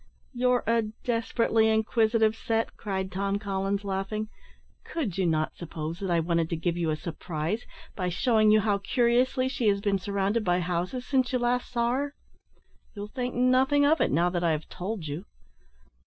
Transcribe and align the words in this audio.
"You're 0.33 0.63
a 0.65 0.81
desperately 1.05 1.69
inquisitive 1.69 2.35
set," 2.35 2.75
cried 2.75 3.11
Tom 3.11 3.37
Collins, 3.37 3.83
laughing. 3.83 4.29
"Could 4.83 5.19
you 5.19 5.27
not 5.27 5.55
suppose 5.55 5.99
that 5.99 6.09
I 6.09 6.19
wanted 6.19 6.49
to 6.49 6.55
give 6.55 6.75
you 6.75 6.89
a 6.89 6.95
surprise, 6.95 7.65
by 7.95 8.09
shewing 8.09 8.49
you 8.49 8.61
how 8.61 8.79
curiously 8.79 9.47
she 9.47 9.67
has 9.67 9.79
been 9.79 9.99
surrounded 9.99 10.43
by 10.43 10.59
houses 10.59 11.05
since 11.05 11.31
you 11.31 11.37
last 11.37 11.71
saw 11.71 11.91
her. 11.91 12.15
You'll 12.95 13.09
think 13.09 13.35
nothing 13.35 13.85
of 13.85 14.01
it, 14.01 14.09
now 14.11 14.31
that 14.31 14.43
I 14.43 14.53
have 14.53 14.67
told 14.69 15.05
you." 15.05 15.25